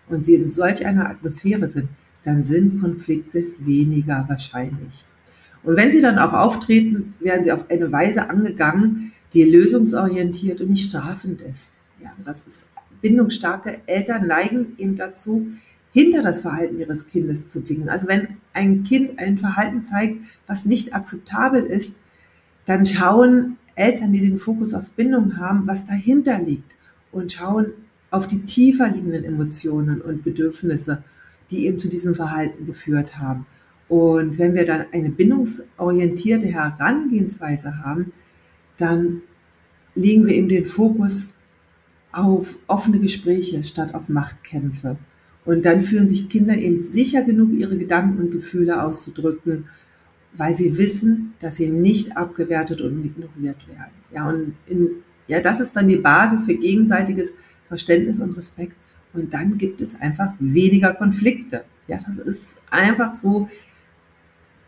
und 0.08 0.24
sie 0.24 0.34
in 0.34 0.50
solch 0.50 0.84
einer 0.84 1.08
Atmosphäre 1.08 1.68
sind, 1.68 1.88
dann 2.24 2.44
sind 2.44 2.80
Konflikte 2.80 3.44
weniger 3.58 4.24
wahrscheinlich. 4.28 5.04
Und 5.62 5.76
wenn 5.76 5.90
sie 5.90 6.00
dann 6.00 6.18
auch 6.18 6.32
auftreten, 6.32 7.14
werden 7.20 7.42
sie 7.42 7.52
auf 7.52 7.70
eine 7.70 7.90
Weise 7.90 8.30
angegangen, 8.30 9.12
die 9.32 9.42
lösungsorientiert 9.42 10.60
und 10.60 10.70
nicht 10.70 10.88
strafend 10.88 11.40
ist. 11.40 11.72
Ja, 12.02 12.10
also 12.10 12.22
das 12.22 12.46
ist 12.46 12.66
bindungsstarke 13.00 13.80
Eltern 13.86 14.26
neigen 14.26 14.74
eben 14.78 14.96
dazu, 14.96 15.48
hinter 15.92 16.22
das 16.22 16.40
Verhalten 16.40 16.78
ihres 16.78 17.06
Kindes 17.06 17.48
zu 17.48 17.62
blicken. 17.62 17.88
Also 17.88 18.06
wenn 18.06 18.36
ein 18.52 18.84
Kind 18.84 19.18
ein 19.18 19.38
Verhalten 19.38 19.82
zeigt, 19.82 20.18
was 20.46 20.66
nicht 20.66 20.94
akzeptabel 20.94 21.62
ist, 21.64 21.96
dann 22.64 22.84
schauen 22.84 23.56
Eltern, 23.76 24.12
die 24.12 24.20
den 24.20 24.38
Fokus 24.38 24.74
auf 24.74 24.90
Bindung 24.90 25.36
haben, 25.36 25.66
was 25.66 25.86
dahinter 25.86 26.38
liegt 26.38 26.76
und 27.12 27.32
schauen 27.32 27.72
auf 28.10 28.26
die 28.26 28.44
tiefer 28.44 28.88
liegenden 28.88 29.24
Emotionen 29.24 30.00
und 30.00 30.22
Bedürfnisse, 30.22 31.02
die 31.50 31.66
eben 31.66 31.78
zu 31.78 31.88
diesem 31.88 32.14
Verhalten 32.14 32.66
geführt 32.66 33.18
haben. 33.18 33.46
Und 33.88 34.38
wenn 34.38 34.54
wir 34.54 34.64
dann 34.64 34.86
eine 34.92 35.10
bindungsorientierte 35.10 36.46
Herangehensweise 36.46 37.84
haben, 37.84 38.12
dann 38.76 39.22
legen 39.94 40.26
wir 40.26 40.34
eben 40.34 40.48
den 40.48 40.66
Fokus 40.66 41.28
auf 42.12 42.56
offene 42.66 42.98
Gespräche 42.98 43.62
statt 43.62 43.94
auf 43.94 44.08
Machtkämpfe. 44.08 44.96
Und 45.44 45.64
dann 45.64 45.82
fühlen 45.82 46.08
sich 46.08 46.28
Kinder 46.28 46.56
eben 46.56 46.88
sicher 46.88 47.22
genug, 47.22 47.52
ihre 47.52 47.78
Gedanken 47.78 48.18
und 48.20 48.32
Gefühle 48.32 48.82
auszudrücken, 48.82 49.66
weil 50.32 50.56
sie 50.56 50.76
wissen, 50.76 51.34
dass 51.38 51.56
sie 51.56 51.68
nicht 51.68 52.16
abgewertet 52.16 52.80
und 52.80 53.04
ignoriert 53.04 53.68
werden. 53.68 53.94
Ja, 54.12 54.28
und 54.28 54.54
in 54.66 54.88
ja, 55.28 55.40
das 55.40 55.60
ist 55.60 55.74
dann 55.74 55.88
die 55.88 55.96
Basis 55.96 56.44
für 56.44 56.54
gegenseitiges 56.54 57.32
Verständnis 57.68 58.18
und 58.18 58.36
Respekt. 58.36 58.76
Und 59.16 59.34
dann 59.34 59.58
gibt 59.58 59.80
es 59.80 60.00
einfach 60.00 60.32
weniger 60.38 60.92
Konflikte. 60.94 61.64
Ja, 61.88 61.98
das 61.98 62.18
ist 62.18 62.60
einfach 62.70 63.14
so 63.14 63.48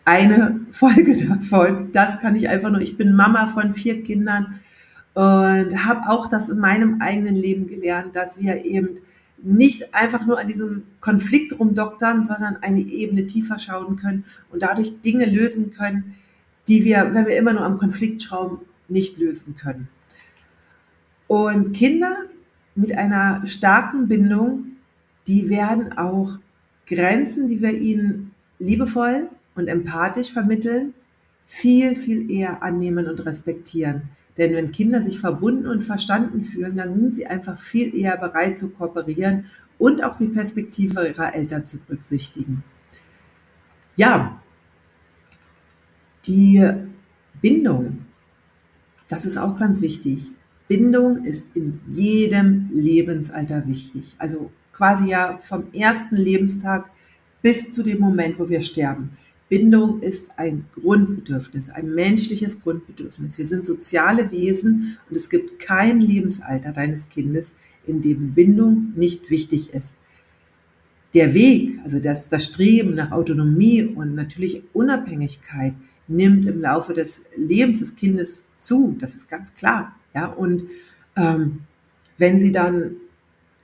eine 0.04 0.60
Folge 0.72 1.16
davon. 1.26 1.92
Das 1.92 2.18
kann 2.20 2.36
ich 2.36 2.48
einfach 2.48 2.70
nur. 2.70 2.80
Ich 2.80 2.96
bin 2.96 3.14
Mama 3.14 3.48
von 3.48 3.74
vier 3.74 4.02
Kindern 4.02 4.60
und 5.14 5.84
habe 5.84 6.08
auch 6.08 6.28
das 6.28 6.48
in 6.48 6.58
meinem 6.58 7.00
eigenen 7.00 7.34
Leben 7.34 7.66
gelernt, 7.66 8.14
dass 8.14 8.40
wir 8.40 8.64
eben 8.64 8.90
nicht 9.42 9.94
einfach 9.94 10.26
nur 10.26 10.38
an 10.38 10.46
diesem 10.46 10.84
Konflikt 11.00 11.58
rumdoktern, 11.58 12.24
sondern 12.24 12.56
eine 12.56 12.80
Ebene 12.80 13.26
tiefer 13.26 13.58
schauen 13.58 13.96
können 13.96 14.24
und 14.50 14.62
dadurch 14.62 15.00
Dinge 15.00 15.26
lösen 15.26 15.70
können, 15.70 16.14
die 16.66 16.84
wir, 16.84 17.14
wenn 17.14 17.26
wir 17.26 17.36
immer 17.36 17.52
nur 17.52 17.62
am 17.62 17.78
Konflikt 17.78 18.22
schrauben, 18.22 18.58
nicht 18.88 19.18
lösen 19.18 19.56
können. 19.56 19.88
Und 21.26 21.72
Kinder 21.72 22.16
mit 22.78 22.96
einer 22.96 23.44
starken 23.44 24.06
Bindung, 24.06 24.76
die 25.26 25.50
werden 25.50 25.98
auch 25.98 26.38
Grenzen, 26.86 27.48
die 27.48 27.60
wir 27.60 27.72
ihnen 27.72 28.30
liebevoll 28.60 29.28
und 29.56 29.66
empathisch 29.66 30.32
vermitteln, 30.32 30.94
viel, 31.44 31.96
viel 31.96 32.30
eher 32.30 32.62
annehmen 32.62 33.08
und 33.08 33.26
respektieren. 33.26 34.02
Denn 34.36 34.54
wenn 34.54 34.70
Kinder 34.70 35.02
sich 35.02 35.18
verbunden 35.18 35.66
und 35.66 35.82
verstanden 35.82 36.44
fühlen, 36.44 36.76
dann 36.76 36.94
sind 36.94 37.16
sie 37.16 37.26
einfach 37.26 37.58
viel 37.58 37.92
eher 37.96 38.16
bereit 38.16 38.56
zu 38.56 38.68
kooperieren 38.68 39.46
und 39.78 40.04
auch 40.04 40.16
die 40.16 40.28
Perspektive 40.28 41.08
ihrer 41.08 41.34
Eltern 41.34 41.66
zu 41.66 41.78
berücksichtigen. 41.78 42.62
Ja, 43.96 44.40
die 46.26 46.64
Bindung, 47.40 48.04
das 49.08 49.24
ist 49.24 49.36
auch 49.36 49.58
ganz 49.58 49.80
wichtig. 49.80 50.30
Bindung 50.68 51.24
ist 51.24 51.56
in 51.56 51.80
jedem 51.88 52.68
Lebensalter 52.72 53.66
wichtig. 53.66 54.14
Also 54.18 54.50
quasi 54.72 55.08
ja 55.08 55.38
vom 55.38 55.64
ersten 55.72 56.16
Lebenstag 56.16 56.90
bis 57.42 57.72
zu 57.72 57.82
dem 57.82 57.98
Moment, 57.98 58.38
wo 58.38 58.48
wir 58.48 58.60
sterben. 58.60 59.10
Bindung 59.48 60.00
ist 60.02 60.30
ein 60.36 60.66
Grundbedürfnis, 60.74 61.70
ein 61.70 61.94
menschliches 61.94 62.60
Grundbedürfnis. 62.60 63.38
Wir 63.38 63.46
sind 63.46 63.64
soziale 63.64 64.30
Wesen 64.30 64.98
und 65.08 65.16
es 65.16 65.30
gibt 65.30 65.58
kein 65.58 66.02
Lebensalter 66.02 66.72
deines 66.72 67.08
Kindes, 67.08 67.52
in 67.86 68.02
dem 68.02 68.34
Bindung 68.34 68.92
nicht 68.94 69.30
wichtig 69.30 69.72
ist. 69.72 69.94
Der 71.14 71.32
Weg, 71.32 71.78
also 71.82 71.98
das, 71.98 72.28
das 72.28 72.44
Streben 72.44 72.94
nach 72.94 73.10
Autonomie 73.10 73.84
und 73.84 74.14
natürlich 74.14 74.62
Unabhängigkeit 74.74 75.72
nimmt 76.06 76.44
im 76.44 76.60
Laufe 76.60 76.92
des 76.92 77.22
Lebens 77.34 77.78
des 77.78 77.96
Kindes 77.96 78.44
zu. 78.58 78.96
Das 79.00 79.14
ist 79.14 79.30
ganz 79.30 79.54
klar. 79.54 79.97
Ja, 80.14 80.26
und 80.26 80.64
ähm, 81.16 81.60
wenn 82.16 82.38
sie 82.38 82.52
dann 82.52 82.96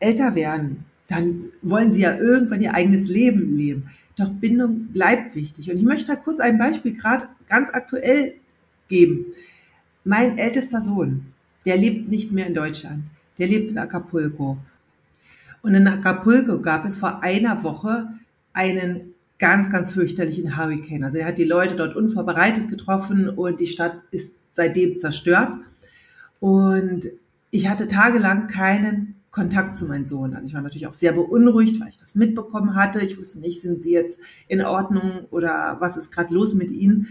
älter 0.00 0.34
werden, 0.34 0.84
dann 1.08 1.52
wollen 1.62 1.92
sie 1.92 2.02
ja 2.02 2.16
irgendwann 2.16 2.60
ihr 2.60 2.74
eigenes 2.74 3.08
Leben 3.08 3.54
leben. 3.54 3.90
Doch 4.16 4.30
Bindung 4.30 4.88
bleibt 4.92 5.34
wichtig. 5.34 5.70
Und 5.70 5.76
ich 5.76 5.82
möchte 5.82 6.08
da 6.08 6.16
kurz 6.16 6.40
ein 6.40 6.58
Beispiel 6.58 6.94
gerade 6.94 7.28
ganz 7.48 7.68
aktuell 7.70 8.34
geben. 8.88 9.26
Mein 10.04 10.38
ältester 10.38 10.80
Sohn, 10.80 11.26
der 11.66 11.76
lebt 11.76 12.08
nicht 12.08 12.32
mehr 12.32 12.46
in 12.46 12.54
Deutschland. 12.54 13.04
Der 13.38 13.48
lebt 13.48 13.70
in 13.70 13.78
Acapulco. 13.78 14.58
Und 15.62 15.74
in 15.74 15.86
Acapulco 15.88 16.60
gab 16.60 16.84
es 16.84 16.96
vor 16.96 17.22
einer 17.22 17.62
Woche 17.62 18.08
einen 18.52 19.14
ganz, 19.38 19.68
ganz 19.70 19.90
fürchterlichen 19.90 20.56
Hurricane. 20.56 21.04
Also 21.04 21.18
er 21.18 21.26
hat 21.26 21.38
die 21.38 21.44
Leute 21.44 21.74
dort 21.74 21.96
unvorbereitet 21.96 22.68
getroffen 22.68 23.28
und 23.28 23.60
die 23.60 23.66
Stadt 23.66 24.02
ist 24.10 24.32
seitdem 24.52 24.98
zerstört. 24.98 25.56
Und 26.44 27.06
ich 27.50 27.70
hatte 27.70 27.88
tagelang 27.88 28.48
keinen 28.48 29.14
Kontakt 29.30 29.78
zu 29.78 29.86
meinem 29.86 30.04
Sohn. 30.04 30.34
Also 30.34 30.46
ich 30.46 30.52
war 30.52 30.60
natürlich 30.60 30.86
auch 30.86 30.92
sehr 30.92 31.12
beunruhigt, 31.12 31.80
weil 31.80 31.88
ich 31.88 31.96
das 31.96 32.14
mitbekommen 32.14 32.74
hatte. 32.74 33.00
Ich 33.00 33.18
wusste 33.18 33.40
nicht, 33.40 33.62
sind 33.62 33.82
sie 33.82 33.92
jetzt 33.92 34.18
in 34.46 34.60
Ordnung 34.60 35.24
oder 35.30 35.78
was 35.80 35.96
ist 35.96 36.10
gerade 36.10 36.34
los 36.34 36.52
mit 36.52 36.70
ihnen. 36.70 37.08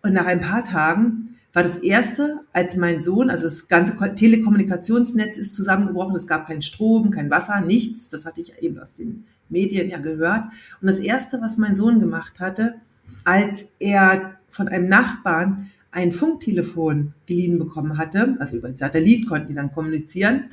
Und 0.00 0.14
nach 0.14 0.24
ein 0.24 0.40
paar 0.40 0.64
Tagen 0.64 1.36
war 1.52 1.62
das 1.62 1.76
erste, 1.76 2.40
als 2.54 2.78
mein 2.78 3.02
Sohn, 3.02 3.28
also 3.28 3.44
das 3.44 3.68
ganze 3.68 3.94
Telekommunikationsnetz 4.14 5.36
ist 5.36 5.54
zusammengebrochen, 5.54 6.16
es 6.16 6.26
gab 6.26 6.46
keinen 6.46 6.62
Strom, 6.62 7.10
kein 7.10 7.28
Wasser, 7.28 7.60
nichts. 7.60 8.08
Das 8.08 8.24
hatte 8.24 8.40
ich 8.40 8.62
eben 8.62 8.78
aus 8.78 8.94
den 8.94 9.26
Medien 9.50 9.90
ja 9.90 9.98
gehört. 9.98 10.44
Und 10.80 10.86
das 10.86 10.98
erste, 10.98 11.42
was 11.42 11.58
mein 11.58 11.76
Sohn 11.76 12.00
gemacht 12.00 12.40
hatte, 12.40 12.76
als 13.24 13.66
er 13.78 14.38
von 14.48 14.66
einem 14.66 14.88
Nachbarn 14.88 15.70
ein 15.90 16.12
Funktelefon 16.12 17.14
geliehen 17.26 17.58
bekommen 17.58 17.96
hatte, 17.98 18.36
also 18.38 18.56
über 18.56 18.74
Satellit 18.74 19.26
konnten 19.26 19.48
die 19.48 19.54
dann 19.54 19.72
kommunizieren, 19.72 20.44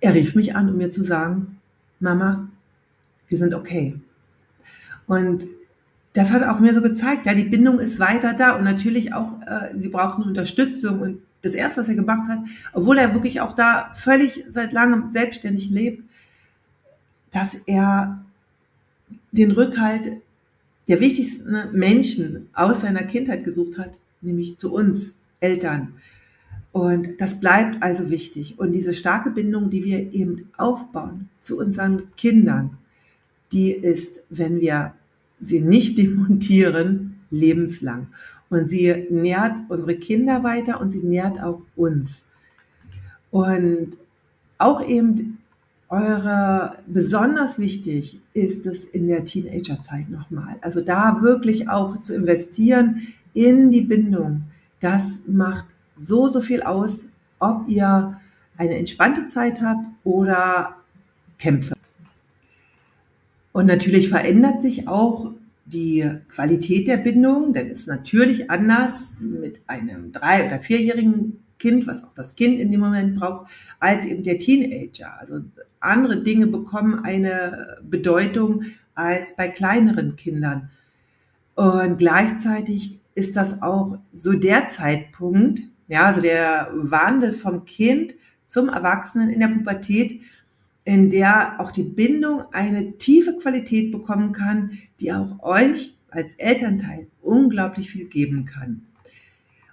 er 0.00 0.14
rief 0.14 0.34
mich 0.34 0.54
an, 0.54 0.70
um 0.70 0.76
mir 0.76 0.90
zu 0.90 1.04
sagen, 1.04 1.58
Mama, 1.98 2.48
wir 3.28 3.38
sind 3.38 3.54
okay. 3.54 4.00
Und 5.06 5.46
das 6.14 6.30
hat 6.30 6.42
auch 6.42 6.58
mir 6.58 6.74
so 6.74 6.80
gezeigt, 6.80 7.26
ja, 7.26 7.34
die 7.34 7.44
Bindung 7.44 7.78
ist 7.78 7.98
weiter 7.98 8.32
da 8.32 8.56
und 8.56 8.64
natürlich 8.64 9.12
auch, 9.12 9.40
äh, 9.42 9.76
sie 9.76 9.88
brauchten 9.88 10.22
Unterstützung. 10.22 11.00
Und 11.00 11.22
das 11.42 11.54
Erste, 11.54 11.80
was 11.80 11.88
er 11.88 11.94
gemacht 11.94 12.28
hat, 12.28 12.40
obwohl 12.72 12.98
er 12.98 13.14
wirklich 13.14 13.40
auch 13.40 13.54
da 13.54 13.92
völlig 13.94 14.44
seit 14.48 14.72
langem 14.72 15.10
selbstständig 15.10 15.70
lebt, 15.70 16.02
dass 17.30 17.54
er 17.66 18.24
den 19.32 19.50
Rückhalt 19.52 20.12
der 20.88 21.00
wichtigsten 21.00 21.70
Menschen 21.72 22.48
aus 22.52 22.80
seiner 22.80 23.04
Kindheit 23.04 23.44
gesucht 23.44 23.78
hat, 23.78 23.98
nämlich 24.20 24.58
zu 24.58 24.72
uns 24.72 25.16
Eltern. 25.40 25.94
Und 26.72 27.20
das 27.20 27.40
bleibt 27.40 27.82
also 27.82 28.10
wichtig. 28.10 28.58
Und 28.58 28.72
diese 28.72 28.94
starke 28.94 29.30
Bindung, 29.30 29.70
die 29.70 29.84
wir 29.84 30.12
eben 30.12 30.48
aufbauen 30.56 31.28
zu 31.40 31.58
unseren 31.58 32.14
Kindern, 32.16 32.78
die 33.52 33.72
ist, 33.72 34.22
wenn 34.30 34.60
wir 34.60 34.94
sie 35.40 35.60
nicht 35.60 35.98
demontieren, 35.98 37.20
lebenslang. 37.30 38.08
Und 38.48 38.68
sie 38.68 39.06
nährt 39.10 39.58
unsere 39.68 39.96
Kinder 39.96 40.42
weiter 40.42 40.80
und 40.80 40.90
sie 40.90 41.02
nährt 41.02 41.40
auch 41.40 41.62
uns. 41.76 42.24
Und 43.30 43.96
auch 44.58 44.84
eben 44.86 45.38
eure, 45.88 46.76
besonders 46.86 47.58
wichtig 47.58 48.20
ist 48.32 48.66
es 48.66 48.84
in 48.84 49.08
der 49.08 49.24
Teenagerzeit 49.24 50.08
nochmal. 50.08 50.56
Also 50.60 50.80
da 50.80 51.22
wirklich 51.22 51.68
auch 51.68 52.00
zu 52.00 52.14
investieren 52.14 53.02
in 53.34 53.70
die 53.70 53.82
Bindung. 53.82 54.44
Das 54.80 55.22
macht 55.26 55.66
so, 55.96 56.28
so 56.28 56.40
viel 56.40 56.62
aus, 56.62 57.06
ob 57.38 57.68
ihr 57.68 58.18
eine 58.56 58.76
entspannte 58.76 59.26
Zeit 59.26 59.60
habt 59.60 59.86
oder 60.04 60.76
Kämpfe. 61.38 61.74
Und 63.52 63.66
natürlich 63.66 64.08
verändert 64.08 64.62
sich 64.62 64.86
auch 64.86 65.32
die 65.64 66.08
Qualität 66.28 66.88
der 66.88 66.96
Bindung, 66.96 67.52
denn 67.52 67.68
es 67.68 67.80
ist 67.80 67.88
natürlich 67.88 68.50
anders 68.50 69.14
mit 69.20 69.60
einem 69.66 70.12
drei- 70.12 70.46
oder 70.46 70.60
vierjährigen 70.60 71.42
Kind, 71.58 71.86
was 71.86 72.02
auch 72.02 72.14
das 72.14 72.34
Kind 72.34 72.58
in 72.58 72.72
dem 72.72 72.80
Moment 72.80 73.16
braucht, 73.16 73.52
als 73.78 74.06
eben 74.06 74.22
der 74.22 74.38
Teenager. 74.38 75.18
Also 75.18 75.40
andere 75.78 76.22
Dinge 76.22 76.46
bekommen 76.46 77.04
eine 77.04 77.78
Bedeutung 77.82 78.64
als 78.94 79.36
bei 79.36 79.48
kleineren 79.48 80.16
Kindern. 80.16 80.70
Und 81.54 81.98
gleichzeitig 81.98 82.99
ist 83.14 83.36
das 83.36 83.62
auch 83.62 83.98
so 84.12 84.32
der 84.32 84.68
Zeitpunkt, 84.68 85.60
ja, 85.88 86.06
also 86.06 86.20
der 86.20 86.70
Wandel 86.72 87.32
vom 87.32 87.64
Kind 87.64 88.14
zum 88.46 88.68
Erwachsenen 88.68 89.30
in 89.30 89.40
der 89.40 89.48
Pubertät, 89.48 90.20
in 90.84 91.10
der 91.10 91.60
auch 91.60 91.70
die 91.70 91.82
Bindung 91.82 92.42
eine 92.52 92.96
tiefe 92.98 93.36
Qualität 93.36 93.92
bekommen 93.92 94.32
kann, 94.32 94.78
die 95.00 95.12
auch 95.12 95.42
euch 95.42 95.96
als 96.10 96.34
Elternteil 96.34 97.06
unglaublich 97.22 97.90
viel 97.90 98.06
geben 98.06 98.44
kann. 98.44 98.82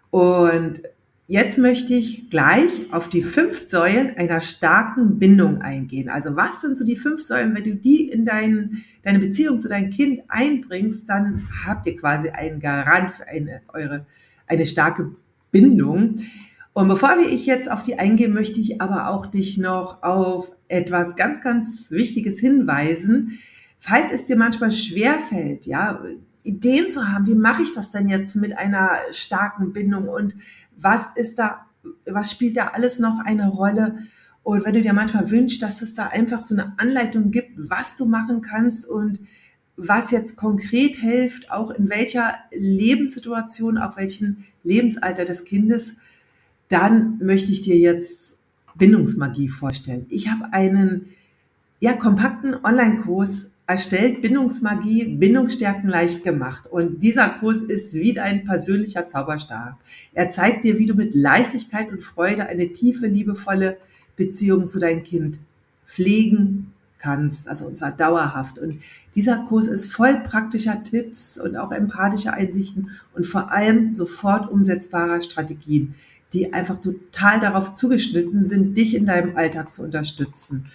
Und 0.10 0.82
jetzt 1.28 1.58
möchte 1.58 1.94
ich 1.94 2.30
gleich 2.30 2.92
auf 2.92 3.10
die 3.10 3.22
fünf 3.22 3.70
Säulen 3.70 4.16
einer 4.18 4.42
starken 4.42 5.20
Bindung 5.20 5.62
eingehen. 5.62 6.10
Also 6.10 6.36
was 6.36 6.62
sind 6.62 6.78
so 6.78 6.86
die 6.86 6.96
fünf 6.96 7.22
Säulen? 7.22 7.56
Wenn 7.56 7.66
du 7.66 7.76
die 7.76 8.10
in 8.10 8.26
dein, 8.26 8.84
deine 9.04 9.20
Beziehung 9.20 9.60
zu 9.60 9.68
deinem 9.68 9.90
Kind 9.90 10.22
einbringst, 10.30 11.08
dann 11.08 11.48
habt 11.66 11.86
ihr 11.86 11.98
quasi 11.98 12.30
einen 12.30 12.60
Garant 12.60 13.12
für 13.12 13.28
eine, 13.28 13.62
eure, 13.74 14.06
eine 14.48 14.66
starke 14.66 15.12
Bindung. 15.52 16.22
Und 16.74 16.88
bevor 16.88 17.18
ich 17.20 17.46
jetzt 17.46 17.70
auf 17.70 17.84
die 17.84 18.00
eingehen, 18.00 18.34
möchte 18.34 18.60
ich 18.60 18.82
aber 18.82 19.10
auch 19.10 19.26
dich 19.26 19.58
noch 19.58 20.04
auf 20.04 20.52
etwas 20.70 21.16
ganz, 21.16 21.42
ganz 21.42 21.92
Wichtiges 21.92 22.40
hinweisen. 22.40 23.40
Falls 23.80 24.12
es 24.12 24.28
dir 24.28 24.38
manchmal 24.38 24.72
schwerfällt, 24.72 25.66
ja, 25.66 26.04
Ideen 26.48 26.90
zu 26.90 27.08
haben, 27.08 27.28
wie 27.28 27.36
mache 27.36 27.62
ich 27.62 27.74
das 27.74 27.92
denn 27.92 28.08
jetzt 28.08 28.36
mit 28.36 28.58
einer 28.58 28.92
starken 29.12 29.74
Bindung 29.74 30.08
und 30.08 30.36
was 30.78 31.10
ist 31.16 31.40
da, 31.40 31.66
was 32.06 32.32
spielt 32.32 32.58
da 32.58 32.68
alles 32.68 33.00
noch 33.00 33.20
eine 33.24 33.50
Rolle? 33.50 34.00
Und 34.44 34.66
wenn 34.66 34.74
du 34.74 34.82
dir 34.82 34.94
manchmal 34.94 35.30
wünschst, 35.30 35.62
dass 35.62 35.82
es 35.82 35.94
da 35.94 36.08
einfach 36.08 36.42
so 36.42 36.56
eine 36.56 36.74
Anleitung 36.78 37.32
gibt, 37.32 37.52
was 37.58 37.98
du 37.98 38.06
machen 38.06 38.42
kannst 38.42 38.88
und 38.88 39.20
was 39.76 40.10
jetzt 40.12 40.38
konkret 40.38 40.96
hilft, 40.96 41.52
auch 41.52 41.70
in 41.70 41.90
welcher 41.90 42.34
Lebenssituation, 42.52 43.78
auf 43.78 43.98
welchem 43.98 44.46
Lebensalter 44.64 45.26
des 45.26 45.44
Kindes, 45.44 45.94
dann 46.70 47.20
möchte 47.20 47.52
ich 47.52 47.62
dir 47.62 47.78
jetzt 47.78 48.38
Bindungsmagie 48.76 49.50
vorstellen. 49.50 50.06
Ich 50.10 50.30
habe 50.30 50.52
einen 50.54 51.08
ja, 51.80 51.94
kompakten 51.94 52.56
Online-Kurs 52.56 53.50
erstellt, 53.68 54.22
Bindungsmagie, 54.22 55.04
Bindungsstärken 55.06 55.90
leicht 55.90 56.24
gemacht. 56.24 56.68
Und 56.68 57.04
dieser 57.04 57.28
Kurs 57.30 57.62
ist 57.62 57.94
wie 57.94 58.14
dein 58.14 58.46
persönlicher 58.46 59.08
Zauberstab. 59.08 59.76
Er 60.14 60.30
zeigt 60.30 60.64
dir, 60.64 60.80
wie 60.80 60.86
du 60.86 60.96
mit 60.96 61.14
Leichtigkeit 61.14 61.92
und 61.92 62.02
Freude 62.02 62.48
eine 62.48 62.72
tiefe, 62.72 63.08
liebevolle 63.08 63.78
Beziehung 64.16 64.66
zu 64.66 64.80
deinem 64.80 65.04
Kind 65.04 65.40
pflegen 65.86 66.72
kannst, 66.98 67.48
also 67.48 67.66
und 67.66 67.78
zwar 67.78 67.92
dauerhaft. 67.92 68.58
Und 68.58 68.80
dieser 69.16 69.38
Kurs 69.38 69.68
ist 69.68 69.92
voll 69.92 70.22
praktischer 70.22 70.82
Tipps 70.84 71.38
und 71.38 71.58
auch 71.58 71.72
empathischer 71.72 72.34
Einsichten 72.34 72.92
und 73.14 73.28
vor 73.28 73.52
allem 73.52 73.94
sofort 73.94 74.50
umsetzbarer 74.50 75.22
Strategien, 75.22 75.94
die 76.34 76.54
einfach 76.54 76.80
total 76.80 77.40
darauf 77.40 77.74
zugeschnitten 77.74 78.46
sind, 78.46 78.78
dich 78.78 78.96
in 78.96 79.06
deinem 79.06 79.36
Alltag 79.36 79.74
zu 79.74 79.84
unterstützen. 79.84 80.66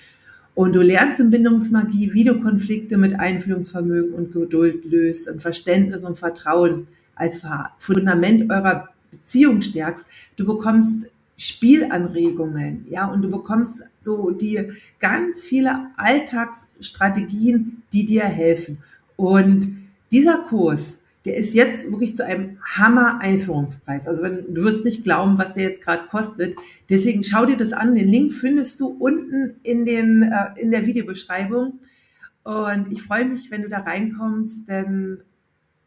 Und 0.54 0.74
du 0.74 0.82
lernst 0.82 1.18
in 1.18 1.30
Bindungsmagie, 1.30 2.12
wie 2.12 2.24
du 2.24 2.40
Konflikte 2.40 2.98
mit 2.98 3.18
Einfühlungsvermögen 3.18 4.12
und 4.12 4.32
Geduld 4.32 4.84
löst 4.84 5.28
und 5.28 5.40
Verständnis 5.40 6.04
und 6.04 6.18
Vertrauen 6.18 6.88
als 7.14 7.40
Fundament 7.78 8.50
eurer 8.50 8.88
Beziehung 9.10 9.62
stärkst. 9.62 10.06
Du 10.36 10.44
bekommst 10.44 11.06
Spielanregungen, 11.38 12.86
ja, 12.90 13.06
und 13.06 13.22
du 13.22 13.30
bekommst 13.30 13.82
so 14.00 14.30
die 14.30 14.68
ganz 15.00 15.40
viele 15.40 15.86
Alltagsstrategien, 15.96 17.82
die 17.92 18.04
dir 18.04 18.24
helfen. 18.24 18.78
Und 19.16 19.68
dieser 20.10 20.38
Kurs, 20.38 20.98
der 21.24 21.36
ist 21.36 21.54
jetzt 21.54 21.90
wirklich 21.90 22.16
zu 22.16 22.24
einem 22.24 22.58
Hammer-Einführungspreis. 22.64 24.08
Also 24.08 24.22
wenn, 24.22 24.52
du 24.52 24.64
wirst 24.64 24.84
nicht 24.84 25.04
glauben, 25.04 25.38
was 25.38 25.54
der 25.54 25.64
jetzt 25.64 25.82
gerade 25.82 26.08
kostet. 26.08 26.56
Deswegen 26.90 27.22
schau 27.22 27.46
dir 27.46 27.56
das 27.56 27.72
an. 27.72 27.94
Den 27.94 28.08
Link 28.08 28.32
findest 28.32 28.80
du 28.80 28.88
unten 28.88 29.54
in, 29.62 29.84
den, 29.84 30.22
äh, 30.22 30.60
in 30.60 30.72
der 30.72 30.84
Videobeschreibung. 30.84 31.78
Und 32.42 32.90
ich 32.90 33.02
freue 33.02 33.24
mich, 33.24 33.50
wenn 33.52 33.62
du 33.62 33.68
da 33.68 33.78
reinkommst, 33.78 34.68
denn 34.68 35.18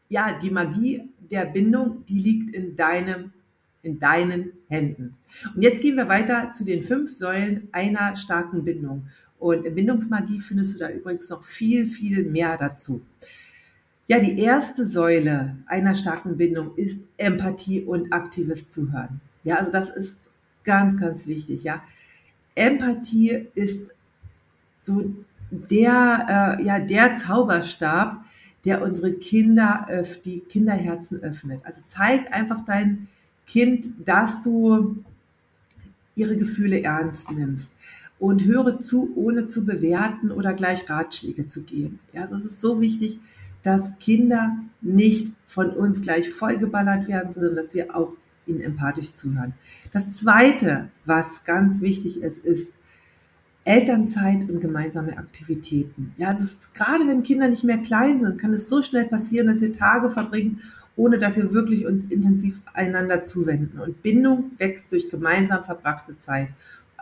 ja, 0.08 0.38
die 0.42 0.50
Magie 0.50 1.10
der 1.30 1.44
Bindung, 1.44 2.04
die 2.08 2.18
liegt 2.18 2.54
in 2.54 2.76
deinem, 2.76 3.32
in 3.82 3.98
deinen 3.98 4.52
Händen. 4.68 5.16
Und 5.54 5.62
jetzt 5.62 5.82
gehen 5.82 5.96
wir 5.96 6.08
weiter 6.08 6.52
zu 6.52 6.64
den 6.64 6.82
fünf 6.82 7.12
Säulen 7.12 7.68
einer 7.72 8.16
starken 8.16 8.64
Bindung. 8.64 9.08
Und 9.38 9.66
in 9.66 9.74
Bindungsmagie 9.74 10.40
findest 10.40 10.74
du 10.74 10.78
da 10.78 10.90
übrigens 10.90 11.28
noch 11.28 11.44
viel, 11.44 11.86
viel 11.86 12.24
mehr 12.24 12.56
dazu. 12.56 13.02
Ja, 14.08 14.20
die 14.20 14.38
erste 14.38 14.86
Säule 14.86 15.56
einer 15.66 15.94
starken 15.94 16.36
Bindung 16.36 16.76
ist 16.76 17.02
Empathie 17.16 17.82
und 17.82 18.12
aktives 18.12 18.68
Zuhören. 18.68 19.20
Ja, 19.42 19.56
also 19.56 19.72
das 19.72 19.88
ist 19.90 20.20
ganz, 20.62 20.96
ganz 20.96 21.26
wichtig. 21.26 21.64
Ja, 21.64 21.82
Empathie 22.54 23.48
ist 23.54 23.90
so 24.80 25.12
der, 25.50 26.58
äh, 26.60 26.64
ja, 26.64 26.78
der 26.78 27.16
Zauberstab, 27.16 28.24
der 28.64 28.82
unsere 28.82 29.12
Kinder, 29.12 29.86
die 30.24 30.40
Kinderherzen 30.40 31.22
öffnet. 31.22 31.60
Also 31.64 31.80
zeig 31.86 32.32
einfach 32.32 32.64
dein 32.64 33.06
Kind, 33.46 33.90
dass 34.04 34.42
du 34.42 35.04
ihre 36.16 36.36
Gefühle 36.36 36.82
ernst 36.82 37.30
nimmst 37.30 37.70
und 38.18 38.44
höre 38.44 38.80
zu, 38.80 39.12
ohne 39.14 39.46
zu 39.46 39.64
bewerten 39.64 40.32
oder 40.32 40.52
gleich 40.54 40.88
Ratschläge 40.90 41.46
zu 41.46 41.62
geben. 41.62 42.00
Ja, 42.12 42.24
es 42.24 42.44
ist 42.44 42.60
so 42.60 42.80
wichtig, 42.80 43.20
dass 43.66 43.98
Kinder 43.98 44.56
nicht 44.80 45.32
von 45.48 45.70
uns 45.70 46.00
gleich 46.00 46.30
vollgeballert 46.30 47.08
werden, 47.08 47.32
sondern 47.32 47.56
dass 47.56 47.74
wir 47.74 47.96
auch 47.96 48.12
ihnen 48.46 48.60
empathisch 48.60 49.12
zuhören. 49.12 49.54
Das 49.90 50.16
zweite, 50.16 50.88
was 51.04 51.44
ganz 51.44 51.80
wichtig 51.80 52.22
ist, 52.22 52.44
ist 52.44 52.74
Elternzeit 53.64 54.48
und 54.48 54.60
gemeinsame 54.60 55.18
Aktivitäten. 55.18 56.14
Ja, 56.16 56.32
das 56.32 56.42
ist, 56.42 56.74
gerade 56.74 57.08
wenn 57.08 57.24
Kinder 57.24 57.48
nicht 57.48 57.64
mehr 57.64 57.78
klein 57.78 58.22
sind, 58.22 58.40
kann 58.40 58.54
es 58.54 58.68
so 58.68 58.82
schnell 58.82 59.06
passieren, 59.06 59.48
dass 59.48 59.60
wir 59.60 59.72
Tage 59.72 60.12
verbringen, 60.12 60.60
ohne 60.94 61.18
dass 61.18 61.36
wir 61.36 61.52
wirklich 61.52 61.86
uns 61.86 62.04
intensiv 62.04 62.60
einander 62.72 63.24
zuwenden. 63.24 63.80
Und 63.80 64.02
Bindung 64.02 64.52
wächst 64.58 64.92
durch 64.92 65.10
gemeinsam 65.10 65.64
verbrachte 65.64 66.16
Zeit. 66.18 66.48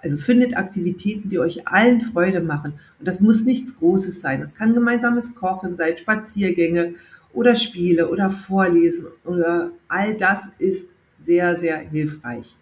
Also 0.05 0.19
findet 0.19 0.55
Aktivitäten, 0.55 1.31
die 1.31 1.39
euch 1.39 1.67
allen 1.67 2.03
Freude 2.03 2.43
machen. 2.43 2.75
Und 2.99 3.09
das 3.09 3.23
muss 3.23 3.45
nichts 3.45 3.79
Großes 3.79 4.21
sein. 4.21 4.43
Es 4.43 4.55
kann 4.55 4.75
gemeinsames 4.75 5.35
Kochen 5.35 5.77
sein, 5.77 5.97
Spaziergänge 5.97 6.93
oder 7.33 7.55
Spiele 7.55 8.11
oder 8.11 8.31
Vorlesen 8.31 9.07
oder 9.25 9.71
all 9.89 10.15
das 10.15 10.43
ist 10.59 10.89
sehr, 11.25 11.59
sehr 11.59 11.79
hilfreich. 11.79 12.55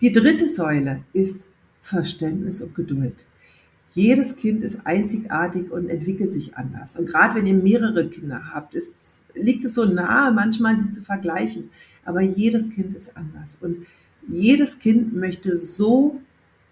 Die 0.00 0.10
dritte 0.10 0.48
Säule 0.48 1.04
ist 1.12 1.42
Verständnis 1.80 2.60
und 2.60 2.74
Geduld. 2.74 3.26
Jedes 3.94 4.34
Kind 4.34 4.64
ist 4.64 4.80
einzigartig 4.84 5.70
und 5.70 5.88
entwickelt 5.88 6.32
sich 6.32 6.56
anders. 6.56 6.96
Und 6.96 7.06
gerade 7.06 7.36
wenn 7.36 7.46
ihr 7.46 7.54
mehrere 7.54 8.08
Kinder 8.08 8.52
habt, 8.52 8.74
ist, 8.74 9.24
liegt 9.34 9.64
es 9.64 9.74
so 9.74 9.84
nahe, 9.84 10.32
manchmal 10.32 10.78
sie 10.78 10.90
zu 10.90 11.02
vergleichen. 11.02 11.70
Aber 12.04 12.22
jedes 12.22 12.70
Kind 12.70 12.96
ist 12.96 13.16
anders. 13.16 13.56
Und 13.60 13.86
jedes 14.26 14.80
Kind 14.80 15.14
möchte 15.14 15.56
so 15.56 16.20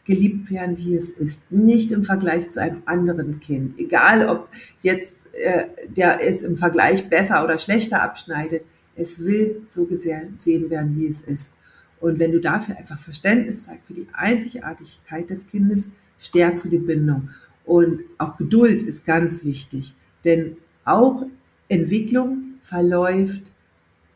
geliebt 0.05 0.51
werden, 0.51 0.77
wie 0.79 0.97
es 0.97 1.11
ist. 1.11 1.51
Nicht 1.51 1.93
im 1.93 2.05
Vergleich 2.05 2.51
zu 2.51 2.61
einem 2.61 2.83
anderen 2.87 3.41
Kind. 3.41 3.79
Egal, 3.79 4.29
ob 4.29 4.49
jetzt 4.81 5.21
äh, 5.33 5.67
der 5.89 6.27
es 6.27 6.43
im 6.43 6.57
Vergleich 6.57 7.09
besser 7.09 7.43
oder 7.45 7.59
schlechter 7.59 8.03
abschneidet. 8.03 8.67
Es 8.97 9.19
will 9.19 9.63
so 9.69 9.87
gesehen 9.87 10.37
werden, 10.71 10.97
wie 10.97 11.07
es 11.07 11.23
ist. 11.23 11.53
Und 12.01 12.19
wenn 12.19 12.33
du 12.33 12.41
dafür 12.41 12.77
einfach 12.77 12.99
Verständnis 12.99 13.65
zeigst 13.65 13.87
für 13.87 13.95
die 13.95 14.07
Einzigartigkeit 14.13 15.31
des 15.31 15.47
Kindes, 15.47 15.89
stärkst 16.19 16.65
du 16.65 16.69
die 16.69 16.79
Bindung. 16.79 17.31
Und 17.65 18.03
auch 18.19 18.37
Geduld 18.37 18.83
ist 18.83 19.07
ganz 19.07 19.45
wichtig. 19.45 19.95
Denn 20.25 20.57
auch 20.85 21.25
Entwicklung 21.69 22.55
verläuft 22.63 23.51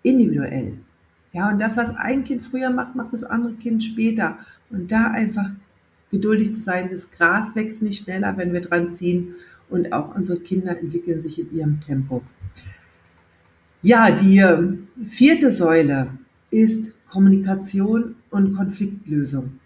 individuell. 0.02 0.78
Ja, 1.32 1.50
und 1.50 1.60
das, 1.60 1.76
was 1.76 1.94
ein 1.96 2.24
Kind 2.24 2.44
früher 2.44 2.70
macht, 2.70 2.94
macht 2.94 3.12
das 3.12 3.24
andere 3.24 3.54
Kind 3.54 3.82
später. 3.82 4.38
Und 4.70 4.92
da 4.92 5.10
einfach 5.10 5.50
geduldig 6.14 6.54
zu 6.54 6.60
sein. 6.60 6.88
Das 6.90 7.10
Gras 7.10 7.54
wächst 7.54 7.82
nicht 7.82 8.04
schneller, 8.04 8.36
wenn 8.36 8.52
wir 8.52 8.60
dran 8.60 8.92
ziehen 8.92 9.34
und 9.68 9.92
auch 9.92 10.14
unsere 10.14 10.40
Kinder 10.40 10.78
entwickeln 10.78 11.20
sich 11.20 11.38
in 11.38 11.52
ihrem 11.54 11.80
Tempo. 11.80 12.22
Ja, 13.82 14.10
die 14.10 14.38
ähm, 14.38 14.88
vierte 15.06 15.52
Säule 15.52 16.08
ist 16.50 16.92
Kommunikation 17.10 18.14
und 18.30 18.54
Konfliktlösung. 18.54 19.60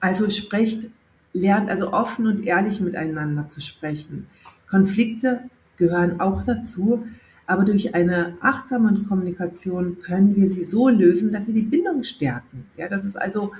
Also 0.00 0.28
sprecht, 0.30 0.90
lernt 1.32 1.70
also 1.70 1.92
offen 1.92 2.26
und 2.26 2.44
ehrlich 2.44 2.80
miteinander 2.80 3.48
zu 3.48 3.60
sprechen. 3.60 4.26
Konflikte 4.68 5.44
gehören 5.76 6.20
auch 6.20 6.42
dazu, 6.42 7.04
aber 7.46 7.64
durch 7.64 7.94
eine 7.94 8.36
achtsame 8.40 9.02
Kommunikation 9.08 9.98
können 10.00 10.36
wir 10.36 10.50
sie 10.50 10.64
so 10.64 10.88
lösen, 10.88 11.32
dass 11.32 11.46
wir 11.46 11.54
die 11.54 11.62
Bindung 11.62 12.02
stärken. 12.02 12.66
Ja, 12.76 12.88
das 12.88 13.04
ist 13.04 13.16
also 13.16 13.52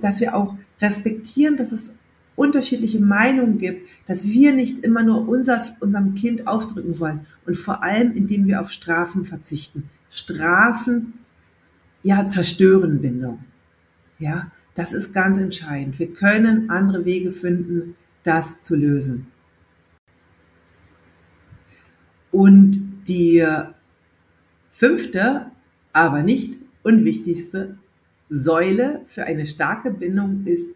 dass 0.00 0.20
wir 0.20 0.34
auch 0.34 0.56
respektieren, 0.80 1.56
dass 1.56 1.72
es 1.72 1.92
unterschiedliche 2.36 3.00
Meinungen 3.00 3.58
gibt, 3.58 3.88
dass 4.06 4.24
wir 4.24 4.52
nicht 4.52 4.84
immer 4.84 5.02
nur 5.02 5.28
unsers, 5.28 5.76
unserem 5.80 6.14
Kind 6.14 6.46
aufdrücken 6.46 7.00
wollen 7.00 7.26
und 7.46 7.56
vor 7.56 7.82
allem, 7.82 8.12
indem 8.12 8.46
wir 8.46 8.60
auf 8.60 8.70
Strafen 8.70 9.24
verzichten. 9.24 9.88
Strafen, 10.10 11.14
ja, 12.02 12.28
zerstören 12.28 13.00
Bindung. 13.00 13.42
Ja, 14.18 14.52
das 14.74 14.92
ist 14.92 15.12
ganz 15.12 15.38
entscheidend. 15.38 15.98
Wir 15.98 16.12
können 16.12 16.70
andere 16.70 17.04
Wege 17.04 17.32
finden, 17.32 17.96
das 18.22 18.60
zu 18.60 18.76
lösen. 18.76 19.26
Und 22.30 23.02
die 23.08 23.46
fünfte, 24.70 25.46
aber 25.94 26.22
nicht 26.22 26.58
unwichtigste 26.82 27.78
Säule 28.28 29.02
für 29.06 29.24
eine 29.24 29.46
starke 29.46 29.90
Bindung 29.90 30.42
ist 30.44 30.74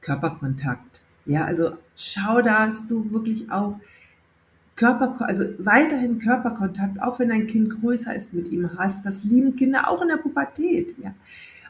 Körperkontakt. 0.00 1.02
Ja, 1.24 1.44
also 1.44 1.72
schau, 1.96 2.42
dass 2.42 2.86
du 2.86 3.10
wirklich 3.10 3.50
auch 3.50 3.78
Körper, 4.76 5.16
also 5.26 5.44
weiterhin 5.58 6.18
Körperkontakt, 6.18 7.02
auch 7.02 7.18
wenn 7.18 7.30
dein 7.30 7.46
Kind 7.46 7.80
größer 7.80 8.14
ist, 8.14 8.34
mit 8.34 8.48
ihm 8.52 8.70
hast. 8.76 9.06
Das 9.06 9.24
lieben 9.24 9.56
Kinder 9.56 9.88
auch 9.88 10.02
in 10.02 10.08
der 10.08 10.18
Pubertät. 10.18 10.94
Ja. 11.02 11.14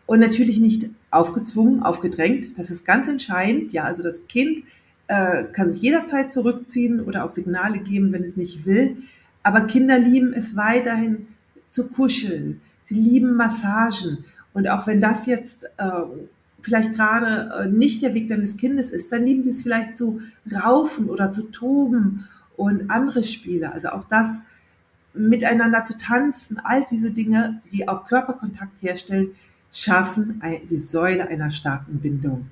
Und 0.06 0.20
natürlich 0.20 0.58
nicht 0.58 0.90
aufgezwungen, 1.10 1.82
aufgedrängt. 1.82 2.58
Das 2.58 2.70
ist 2.70 2.84
ganz 2.84 3.08
entscheidend. 3.08 3.72
Ja, 3.72 3.84
also 3.84 4.02
das 4.02 4.26
Kind 4.26 4.64
äh, 5.06 5.44
kann 5.44 5.70
sich 5.70 5.82
jederzeit 5.82 6.32
zurückziehen 6.32 7.00
oder 7.00 7.24
auch 7.24 7.30
Signale 7.30 7.78
geben, 7.78 8.12
wenn 8.12 8.24
es 8.24 8.36
nicht 8.36 8.66
will. 8.66 8.96
Aber 9.44 9.62
Kinder 9.62 9.98
lieben 9.98 10.32
es 10.32 10.56
weiterhin 10.56 11.28
zu 11.68 11.88
kuscheln. 11.88 12.60
Sie 12.84 13.00
lieben 13.00 13.34
Massagen. 13.34 14.24
Und 14.56 14.70
auch 14.70 14.86
wenn 14.86 15.02
das 15.02 15.26
jetzt 15.26 15.64
äh, 15.76 15.90
vielleicht 16.62 16.94
gerade 16.94 17.64
äh, 17.64 17.68
nicht 17.68 18.00
der 18.00 18.14
Weg 18.14 18.28
deines 18.28 18.56
Kindes 18.56 18.88
ist, 18.88 19.12
dann 19.12 19.26
lieben 19.26 19.42
sie 19.42 19.50
es 19.50 19.62
vielleicht 19.62 19.98
zu 19.98 20.22
raufen 20.50 21.10
oder 21.10 21.30
zu 21.30 21.42
toben 21.50 22.26
und 22.56 22.90
andere 22.90 23.22
Spiele. 23.22 23.74
Also 23.74 23.90
auch 23.90 24.06
das 24.08 24.40
miteinander 25.12 25.84
zu 25.84 25.98
tanzen, 25.98 26.58
all 26.64 26.86
diese 26.90 27.10
Dinge, 27.10 27.60
die 27.70 27.86
auch 27.86 28.06
Körperkontakt 28.06 28.80
herstellen, 28.80 29.32
schaffen 29.72 30.40
die 30.70 30.80
Säule 30.80 31.28
einer 31.28 31.50
starken 31.50 31.98
Bindung. 31.98 32.46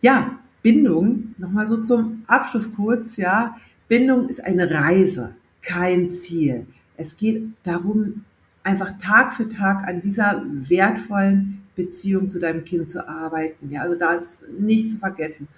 Ja, 0.00 0.40
Bindung, 0.62 1.36
nochmal 1.38 1.68
so 1.68 1.76
zum 1.84 2.24
Abschluss 2.26 2.74
kurz, 2.74 3.16
ja, 3.16 3.54
Bindung 3.86 4.28
ist 4.28 4.44
eine 4.44 4.68
Reise, 4.68 5.36
kein 5.62 6.08
Ziel. 6.08 6.66
Es 6.96 7.16
geht 7.16 7.44
darum, 7.62 8.24
einfach 8.68 8.98
Tag 8.98 9.34
für 9.34 9.48
Tag 9.48 9.88
an 9.88 10.00
dieser 10.00 10.44
wertvollen 10.46 11.62
Beziehung 11.74 12.28
zu 12.28 12.38
deinem 12.38 12.64
Kind 12.64 12.90
zu 12.90 13.08
arbeiten. 13.08 13.70
Ja, 13.70 13.82
also 13.82 13.96
da 13.96 14.14
ist 14.14 14.48
nicht 14.58 14.90
zu 14.90 14.98
vergessen. 14.98 15.48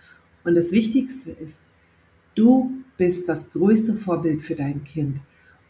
Und 0.44 0.56
das 0.56 0.70
Wichtigste 0.70 1.30
ist, 1.30 1.60
du 2.34 2.72
bist 2.96 3.28
das 3.28 3.50
größte 3.50 3.94
Vorbild 3.94 4.42
für 4.42 4.54
dein 4.54 4.84
Kind. 4.84 5.20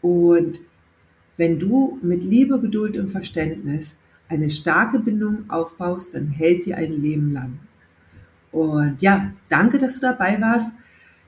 Und 0.01 0.59
wenn 1.37 1.59
du 1.59 1.99
mit 2.01 2.23
Liebe, 2.23 2.59
Geduld 2.59 2.97
und 2.97 3.11
Verständnis 3.11 3.95
eine 4.29 4.49
starke 4.49 4.99
Bindung 4.99 5.49
aufbaust, 5.49 6.13
dann 6.13 6.27
hält 6.27 6.65
die 6.65 6.73
ein 6.73 7.01
Leben 7.01 7.33
lang. 7.33 7.59
Und 8.51 9.01
ja, 9.01 9.31
danke, 9.49 9.77
dass 9.77 9.95
du 9.95 10.01
dabei 10.01 10.39
warst. 10.39 10.71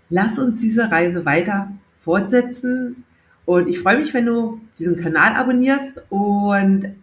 Lass 0.09 0.37
uns 0.37 0.61
diese 0.61 0.91
Reise 0.91 1.25
weiter 1.25 1.71
fortsetzen. 1.99 3.03
Und 3.45 3.67
ich 3.67 3.79
freue 3.79 3.99
mich, 3.99 4.13
wenn 4.13 4.25
du 4.25 4.61
diesen 4.79 4.95
Kanal 4.95 5.35
abonnierst 5.35 6.01
und 6.09 6.95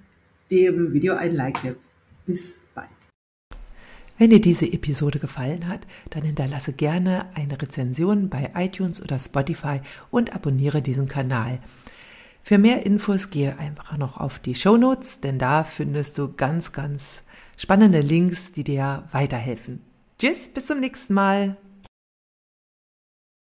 dem 0.50 0.92
Video 0.92 1.14
ein 1.14 1.34
Like 1.34 1.62
gibst. 1.62 1.94
Bis 2.26 2.60
bald. 2.74 2.88
Wenn 4.18 4.30
dir 4.30 4.40
diese 4.40 4.70
Episode 4.72 5.18
gefallen 5.18 5.68
hat, 5.68 5.86
dann 6.10 6.22
hinterlasse 6.22 6.72
gerne 6.72 7.26
eine 7.34 7.60
Rezension 7.60 8.28
bei 8.28 8.52
iTunes 8.54 9.00
oder 9.00 9.18
Spotify 9.18 9.80
und 10.10 10.34
abonniere 10.34 10.82
diesen 10.82 11.08
Kanal. 11.08 11.60
Für 12.42 12.58
mehr 12.58 12.86
Infos 12.86 13.30
gehe 13.30 13.58
einfach 13.58 13.96
noch 13.96 14.16
auf 14.16 14.38
die 14.38 14.54
Show 14.54 14.76
Notes, 14.76 15.20
denn 15.20 15.38
da 15.38 15.62
findest 15.64 16.18
du 16.18 16.32
ganz, 16.32 16.72
ganz 16.72 17.22
spannende 17.56 18.00
Links, 18.00 18.52
die 18.52 18.64
dir 18.64 19.04
weiterhelfen. 19.12 19.82
Tschüss, 20.18 20.48
bis 20.48 20.66
zum 20.66 20.80
nächsten 20.80 21.14
Mal. 21.14 21.56